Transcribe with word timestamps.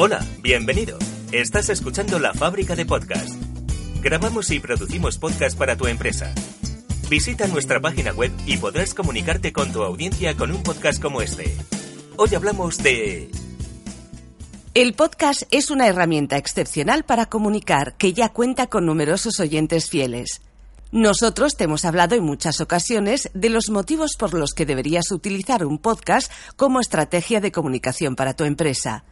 Hola, 0.00 0.24
bienvenido. 0.42 0.96
Estás 1.32 1.68
escuchando 1.70 2.20
La 2.20 2.32
Fábrica 2.32 2.76
de 2.76 2.86
Podcast. 2.86 3.30
Grabamos 4.00 4.48
y 4.52 4.60
producimos 4.60 5.18
podcast 5.18 5.58
para 5.58 5.76
tu 5.76 5.88
empresa. 5.88 6.32
Visita 7.10 7.48
nuestra 7.48 7.80
página 7.80 8.12
web 8.12 8.30
y 8.46 8.58
podrás 8.58 8.94
comunicarte 8.94 9.52
con 9.52 9.72
tu 9.72 9.82
audiencia 9.82 10.36
con 10.36 10.52
un 10.52 10.62
podcast 10.62 11.02
como 11.02 11.20
este. 11.20 11.52
Hoy 12.16 12.32
hablamos 12.32 12.78
de... 12.78 13.32
El 14.74 14.94
podcast 14.94 15.42
es 15.50 15.68
una 15.68 15.88
herramienta 15.88 16.36
excepcional 16.36 17.02
para 17.02 17.26
comunicar 17.26 17.96
que 17.96 18.12
ya 18.12 18.28
cuenta 18.28 18.68
con 18.68 18.86
numerosos 18.86 19.40
oyentes 19.40 19.90
fieles. 19.90 20.42
Nosotros 20.92 21.56
te 21.56 21.64
hemos 21.64 21.84
hablado 21.84 22.14
en 22.14 22.22
muchas 22.22 22.60
ocasiones 22.60 23.30
de 23.34 23.48
los 23.48 23.68
motivos 23.68 24.12
por 24.16 24.32
los 24.32 24.52
que 24.52 24.64
deberías 24.64 25.10
utilizar 25.10 25.66
un 25.66 25.78
podcast 25.78 26.30
como 26.54 26.78
estrategia 26.78 27.40
de 27.40 27.50
comunicación 27.50 28.14
para 28.14 28.34
tu 28.34 28.44
empresa. 28.44 29.04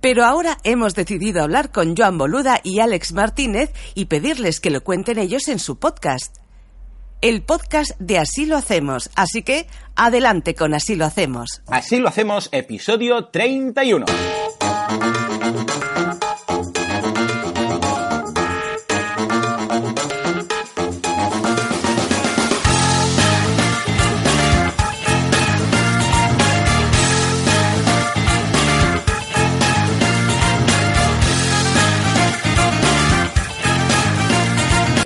Pero 0.00 0.24
ahora 0.24 0.58
hemos 0.64 0.94
decidido 0.94 1.42
hablar 1.42 1.70
con 1.70 1.96
Joan 1.96 2.18
Boluda 2.18 2.60
y 2.62 2.80
Alex 2.80 3.12
Martínez 3.12 3.72
y 3.94 4.06
pedirles 4.06 4.60
que 4.60 4.70
lo 4.70 4.82
cuenten 4.82 5.18
ellos 5.18 5.48
en 5.48 5.58
su 5.58 5.78
podcast. 5.78 6.36
El 7.20 7.42
podcast 7.42 7.90
de 7.98 8.18
Así 8.18 8.46
lo 8.46 8.56
hacemos, 8.56 9.10
así 9.14 9.42
que 9.42 9.66
adelante 9.94 10.54
con 10.54 10.72
Así 10.72 10.96
lo 10.96 11.04
hacemos. 11.04 11.62
Así 11.66 11.98
lo 11.98 12.08
hacemos, 12.08 12.48
episodio 12.50 13.26
31. 13.26 14.06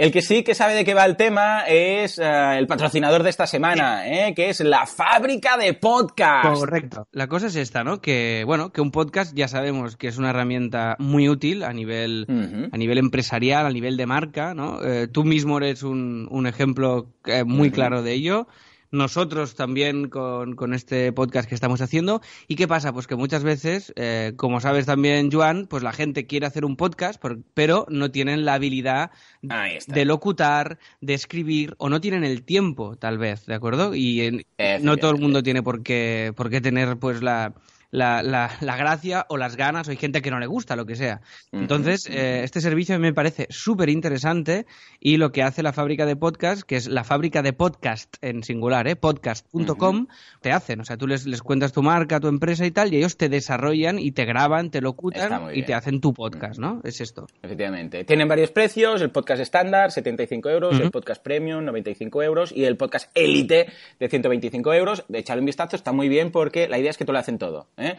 El 0.00 0.12
que 0.12 0.22
sí 0.22 0.42
que 0.42 0.54
sabe 0.54 0.72
de 0.72 0.86
qué 0.86 0.94
va 0.94 1.04
el 1.04 1.18
tema 1.18 1.64
es 1.68 2.18
eh, 2.18 2.56
el 2.56 2.66
patrocinador 2.66 3.22
de 3.22 3.28
esta 3.28 3.46
semana, 3.46 4.08
¿eh? 4.08 4.32
que 4.34 4.48
es 4.48 4.60
la 4.60 4.86
fábrica 4.86 5.58
de 5.58 5.74
podcast. 5.74 6.58
Correcto. 6.58 7.06
La 7.12 7.26
cosa 7.26 7.48
es 7.48 7.56
esta, 7.56 7.84
¿no? 7.84 8.00
Que, 8.00 8.44
bueno, 8.46 8.72
que 8.72 8.80
un 8.80 8.92
podcast 8.92 9.34
ya 9.34 9.46
sabemos 9.46 9.98
que 9.98 10.08
es 10.08 10.16
una 10.16 10.30
herramienta 10.30 10.96
muy 10.98 11.28
útil 11.28 11.62
a 11.64 11.74
nivel, 11.74 12.24
a 12.72 12.78
nivel 12.78 12.96
empresarial, 12.96 13.66
a 13.66 13.70
nivel 13.70 13.98
de 13.98 14.06
marca, 14.06 14.54
¿no? 14.54 14.82
Eh, 14.82 15.06
tú 15.06 15.24
mismo 15.24 15.58
eres 15.58 15.82
un, 15.82 16.28
un 16.30 16.46
ejemplo 16.46 17.12
eh, 17.26 17.44
muy 17.44 17.70
claro 17.70 18.02
de 18.02 18.14
ello 18.14 18.48
nosotros 18.90 19.54
también 19.54 20.08
con, 20.08 20.56
con, 20.56 20.74
este 20.74 21.12
podcast 21.12 21.48
que 21.48 21.54
estamos 21.54 21.80
haciendo. 21.80 22.20
¿Y 22.48 22.56
qué 22.56 22.66
pasa? 22.66 22.92
Pues 22.92 23.06
que 23.06 23.16
muchas 23.16 23.42
veces, 23.42 23.92
eh, 23.96 24.32
como 24.36 24.60
sabes 24.60 24.86
también, 24.86 25.30
Joan, 25.30 25.66
pues 25.66 25.82
la 25.82 25.92
gente 25.92 26.26
quiere 26.26 26.46
hacer 26.46 26.64
un 26.64 26.76
podcast, 26.76 27.22
pero 27.54 27.86
no 27.88 28.10
tienen 28.10 28.44
la 28.44 28.54
habilidad 28.54 29.10
de 29.42 30.04
locutar, 30.04 30.78
de 31.00 31.14
escribir, 31.14 31.74
o 31.78 31.88
no 31.88 32.00
tienen 32.00 32.24
el 32.24 32.42
tiempo, 32.42 32.96
tal 32.96 33.18
vez, 33.18 33.46
¿de 33.46 33.54
acuerdo? 33.54 33.94
Y 33.94 34.44
no 34.80 34.96
todo 34.96 35.12
el 35.12 35.20
mundo 35.20 35.42
tiene 35.42 35.62
por 35.62 35.82
qué, 35.82 36.32
por 36.36 36.50
qué 36.50 36.60
tener 36.60 36.96
pues 36.98 37.22
la 37.22 37.54
la, 37.90 38.22
la, 38.22 38.50
la, 38.60 38.76
gracia 38.76 39.26
o 39.28 39.36
las 39.36 39.56
ganas, 39.56 39.88
o 39.88 39.90
hay 39.90 39.96
gente 39.96 40.22
que 40.22 40.30
no 40.30 40.38
le 40.38 40.46
gusta, 40.46 40.76
lo 40.76 40.86
que 40.86 40.96
sea. 40.96 41.20
Entonces, 41.52 42.06
eh, 42.08 42.42
este 42.44 42.60
servicio 42.60 42.98
me 42.98 43.12
parece 43.12 43.46
súper 43.50 43.88
interesante 43.88 44.66
y 45.00 45.16
lo 45.16 45.32
que 45.32 45.42
hace 45.42 45.62
la 45.62 45.72
fábrica 45.72 46.06
de 46.06 46.16
podcast, 46.16 46.62
que 46.62 46.76
es 46.76 46.88
la 46.88 47.04
fábrica 47.04 47.42
de 47.42 47.52
podcast 47.52 48.16
en 48.20 48.42
singular, 48.42 48.86
¿eh? 48.86 48.96
podcast.com, 48.96 50.06
te 50.40 50.52
hacen. 50.52 50.80
O 50.80 50.84
sea, 50.84 50.96
tú 50.96 51.06
les, 51.06 51.26
les 51.26 51.42
cuentas 51.42 51.72
tu 51.72 51.82
marca, 51.82 52.20
tu 52.20 52.28
empresa 52.28 52.64
y 52.64 52.70
tal, 52.70 52.92
y 52.92 52.98
ellos 52.98 53.16
te 53.16 53.28
desarrollan 53.28 53.98
y 53.98 54.12
te 54.12 54.24
graban, 54.24 54.70
te 54.70 54.80
locutan 54.80 55.50
y 55.54 55.64
te 55.64 55.74
hacen 55.74 56.00
tu 56.00 56.14
podcast, 56.14 56.58
¿no? 56.58 56.80
Es 56.84 57.00
esto. 57.00 57.26
Efectivamente. 57.42 58.04
Tienen 58.04 58.28
varios 58.28 58.50
precios, 58.50 59.00
el 59.02 59.10
podcast 59.10 59.42
estándar, 59.42 59.90
75 59.90 60.50
euros, 60.50 60.80
el 60.80 60.90
podcast 60.90 61.22
premium, 61.22 61.64
95 61.64 62.22
euros, 62.22 62.52
y 62.52 62.64
el 62.64 62.76
podcast 62.76 63.10
élite 63.14 63.66
de 63.98 64.08
125 64.08 64.72
euros. 64.74 65.04
De 65.08 65.18
echarle 65.18 65.40
un 65.40 65.46
vistazo, 65.46 65.76
está 65.76 65.92
muy 65.92 66.08
bien 66.08 66.30
porque 66.30 66.68
la 66.68 66.78
idea 66.78 66.90
es 66.90 66.96
que 66.96 67.04
tú 67.04 67.12
lo 67.12 67.18
hacen 67.18 67.38
todo. 67.38 67.68
¿Eh? 67.80 67.96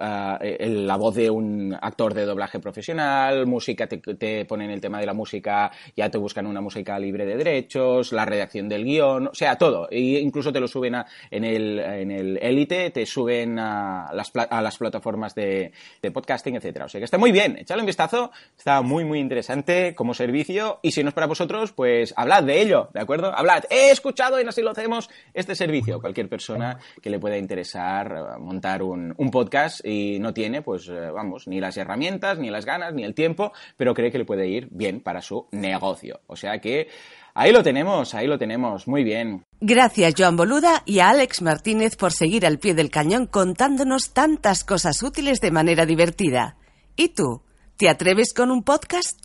Ah, 0.00 0.38
el, 0.40 0.86
la 0.86 0.96
voz 0.96 1.14
de 1.14 1.30
un 1.30 1.76
actor 1.80 2.14
de 2.14 2.24
doblaje 2.24 2.60
profesional, 2.60 3.46
música, 3.46 3.86
te, 3.86 3.98
te, 3.98 4.44
ponen 4.44 4.70
el 4.70 4.80
tema 4.80 5.00
de 5.00 5.06
la 5.06 5.14
música, 5.14 5.70
ya 5.96 6.10
te 6.10 6.18
buscan 6.18 6.46
una 6.46 6.60
música 6.60 6.98
libre 6.98 7.26
de 7.26 7.36
derechos, 7.36 8.12
la 8.12 8.24
redacción 8.24 8.68
del 8.68 8.84
guion, 8.84 9.28
o 9.28 9.34
sea, 9.34 9.56
todo. 9.56 9.88
E 9.90 10.20
incluso 10.20 10.52
te 10.52 10.60
lo 10.60 10.68
suben 10.68 10.94
a, 10.94 11.06
en 11.30 11.44
el 11.44 11.78
en 11.78 12.10
el 12.10 12.38
Elite, 12.40 12.90
te 12.90 13.06
suben 13.06 13.58
a 13.58 14.10
las, 14.12 14.32
a 14.34 14.62
las 14.62 14.76
plataformas 14.76 15.34
de, 15.34 15.72
de, 16.02 16.10
podcasting, 16.10 16.56
etcétera. 16.56 16.86
O 16.86 16.88
sea 16.88 17.00
que 17.00 17.04
está 17.04 17.18
muy 17.18 17.32
bien, 17.32 17.56
echadle 17.58 17.82
un 17.82 17.86
vistazo, 17.86 18.30
está 18.56 18.82
muy, 18.82 19.04
muy 19.04 19.18
interesante 19.18 19.94
como 19.94 20.14
servicio, 20.14 20.80
y 20.82 20.92
si 20.92 21.02
no 21.02 21.08
es 21.08 21.14
para 21.14 21.26
vosotros, 21.26 21.72
pues 21.72 22.14
hablad 22.16 22.42
de 22.42 22.60
ello, 22.60 22.88
¿de 22.92 23.00
acuerdo? 23.00 23.32
Hablad, 23.34 23.64
he 23.70 23.90
escuchado 23.90 24.40
y 24.40 24.48
así 24.48 24.62
lo 24.62 24.70
hacemos 24.70 25.10
este 25.34 25.54
servicio. 25.54 26.00
Cualquier 26.00 26.28
persona 26.28 26.78
que 27.00 27.10
le 27.10 27.18
pueda 27.18 27.36
interesar 27.36 28.34
eh, 28.36 28.38
montar 28.38 28.82
un 28.82 28.97
un, 29.16 29.30
podcast 29.30 29.84
y 29.84 30.18
no 30.18 30.32
tiene, 30.32 30.62
pues 30.62 30.88
eh, 30.88 31.10
vamos, 31.10 31.46
ni 31.46 31.60
las 31.60 31.76
herramientas, 31.76 32.38
ni 32.38 32.50
las 32.50 32.64
ganas, 32.64 32.94
ni 32.94 33.04
el 33.04 33.14
tiempo, 33.14 33.52
pero 33.76 33.94
cree 33.94 34.10
que 34.10 34.18
le 34.18 34.24
puede 34.24 34.48
ir 34.48 34.68
bien 34.70 35.00
para 35.00 35.22
su 35.22 35.46
negocio. 35.52 36.20
O 36.26 36.36
sea 36.36 36.58
que 36.60 36.88
ahí 37.34 37.52
lo 37.52 37.62
tenemos, 37.62 38.14
ahí 38.14 38.26
lo 38.26 38.38
tenemos, 38.38 38.88
muy 38.88 39.04
bien. 39.04 39.44
Gracias, 39.60 40.14
Joan 40.16 40.36
Boluda 40.36 40.82
y 40.86 41.00
a 41.00 41.10
Alex 41.10 41.42
Martínez 41.42 41.96
por 41.96 42.12
seguir 42.12 42.46
al 42.46 42.58
pie 42.58 42.74
del 42.74 42.90
cañón 42.90 43.26
contándonos 43.26 44.12
tantas 44.12 44.64
cosas 44.64 45.02
útiles 45.02 45.40
de 45.40 45.50
manera 45.50 45.86
divertida. 45.86 46.56
¿Y 46.96 47.08
tú? 47.10 47.42
¿Te 47.76 47.88
atreves 47.88 48.34
con 48.34 48.50
un 48.50 48.62
podcast? 48.64 49.20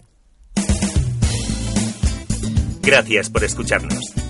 Gracias 2.83 3.29
por 3.29 3.43
escucharnos. 3.43 4.22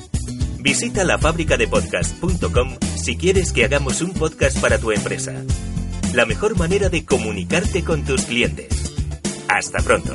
Visita 0.63 1.03
la 1.03 1.18
podcast.com 1.18 2.78
si 2.96 3.18
quieres 3.18 3.51
que 3.51 3.66
hagamos 3.66 4.01
un 4.01 4.13
podcast 4.13 4.57
para 4.62 4.78
tu 4.78 4.94
empresa. 4.94 5.34
La 6.13 6.25
mejor 6.25 6.57
manera 6.57 6.88
de 6.88 7.03
comunicarte 7.03 7.84
con 7.84 8.06
tus 8.06 8.22
clientes. 8.22 8.69
Hasta 9.50 9.79
pronto. 9.79 10.13